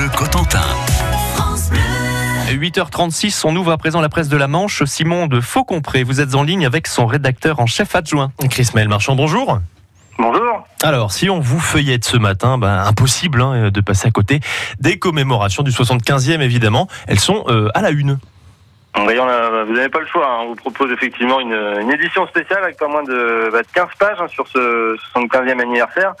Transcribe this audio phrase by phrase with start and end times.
[0.00, 0.62] Bleu Cotentin.
[2.50, 4.82] 8h36, on ouvre à présent la presse de la Manche.
[4.84, 8.32] Simon de Faucompré, vous êtes en ligne avec son rédacteur en chef adjoint.
[8.48, 9.58] Chris Maël Marchand, bonjour.
[10.18, 10.66] Bonjour.
[10.82, 14.40] Alors, si on vous feuillette ce matin, ben, impossible hein, de passer à côté
[14.78, 16.88] des commémorations du 75e, évidemment.
[17.06, 18.18] Elles sont euh, à la une.
[18.94, 20.26] Voyons, là, vous n'avez pas le choix.
[20.26, 20.38] hein.
[20.44, 23.86] On vous propose effectivement une, une édition spéciale avec pas moins de, bah, de 15
[23.98, 26.14] pages hein, sur ce 75e anniversaire.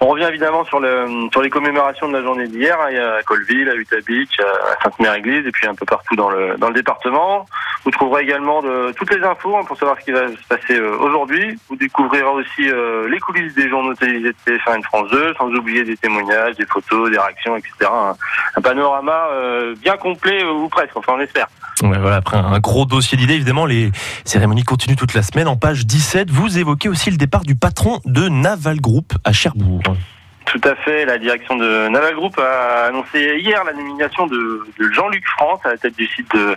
[0.00, 2.78] On revient évidemment sur, le, sur les commémorations de la journée d'hier.
[2.80, 3.16] hein.
[3.18, 6.68] À Colville, à Utah Beach, à Sainte-Mère-Église et puis un peu partout dans le, dans
[6.68, 7.46] le département.
[7.84, 10.78] Vous trouverez également de, toutes les infos hein, pour savoir ce qui va se passer
[10.78, 11.58] euh, aujourd'hui.
[11.68, 15.34] Vous découvrirez aussi euh, les coulisses des journaux télévisés de TF1 et de France 2,
[15.34, 17.72] sans oublier des témoignages, des photos, des réactions, etc.
[17.82, 18.14] Un,
[18.56, 21.48] un panorama euh, bien complet ou presque, enfin on espère.
[21.82, 23.90] Ouais, voilà, après un gros dossier d'idées, évidemment, les
[24.24, 25.48] cérémonies continuent toute la semaine.
[25.48, 29.82] En page 17, vous évoquez aussi le départ du patron de Naval Group à Cherbourg.
[30.46, 31.04] Tout à fait.
[31.04, 35.70] La direction de Naval Group a annoncé hier la nomination de, de Jean-Luc France à
[35.70, 36.56] la tête du site de,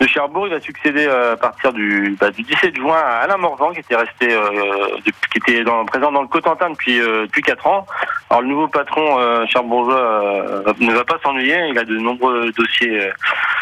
[0.00, 0.46] de Cherbourg.
[0.46, 3.80] Il va succéder euh, à partir du, bah, du 17 juin à Alain Morvan, qui
[3.80, 4.98] était resté, euh,
[5.32, 7.86] qui était dans- présent dans le Cotentin depuis euh, depuis quatre ans.
[8.30, 11.68] Alors le nouveau patron euh, euh, ne va pas s'ennuyer.
[11.70, 13.10] Il a de nombreux dossiers euh,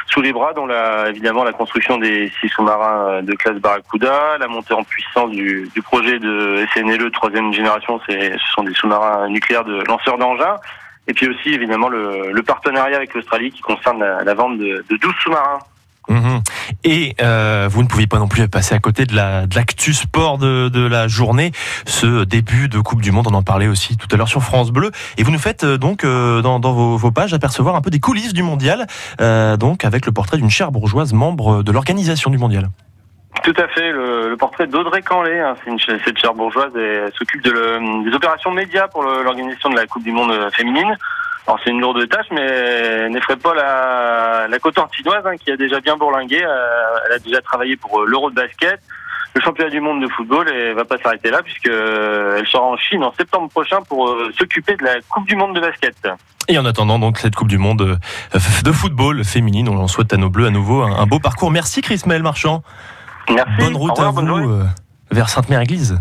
[0.06, 4.46] sous les bras, dont la, évidemment la construction des six sous-marins de classe Barracuda, la
[4.48, 8.00] montée en puissance du, du projet de SNLE troisième génération.
[8.08, 8.14] Ce
[8.54, 10.56] sont des sous-marins nucléaires de lanceurs d'engins.
[11.06, 14.84] Et puis aussi évidemment le, le partenariat avec l'Australie qui concerne la, la vente de,
[14.88, 15.58] de 12 sous-marins.
[16.08, 16.42] Mhm.
[16.84, 19.94] Et euh, vous ne pouviez pas non plus passer à côté de la de l'actu
[19.94, 21.52] sport de, la journée,
[21.86, 23.26] ce début de Coupe du Monde.
[23.30, 24.90] On en parlait aussi tout à l'heure sur France Bleu.
[25.16, 28.32] Et vous nous faites euh, donc euh, dans, vos, pages apercevoir un peu des coulisses
[28.32, 28.86] du mondial,
[29.58, 32.68] donc avec le portrait d'une chère bourgeoise membre de l'organisation du mondial.
[33.44, 35.54] Tout à fait, le, portrait d'Audrey Canlet, hein,
[36.04, 36.72] cette chère bourgeoise,
[37.16, 40.96] s'occupe de des opérations médias pour l'organisation de la Coupe du Monde féminine.
[41.46, 45.80] Alors c'est une lourde tâche, mais n'effraie pas la, la cotentinoise hein, qui a déjà
[45.80, 46.42] bien bourlingué.
[46.42, 48.80] Euh, elle a déjà travaillé pour euh, l'Euro de basket,
[49.34, 52.62] le championnat du monde de football, et va pas s'arrêter là puisque euh, elle sera
[52.62, 55.96] en Chine en septembre prochain pour s'occuper de la Coupe du monde de basket.
[56.48, 57.98] Et en attendant donc cette Coupe du Monde
[58.32, 61.50] de football féminine, on en souhaite à nos bleus à nouveau un, beau parcours.
[61.50, 62.62] Merci Chris Maël Marchand.
[63.28, 63.52] Merci.
[63.58, 64.62] Bonne route revoir, à vous
[65.10, 66.00] vers Sainte-Mère-Église.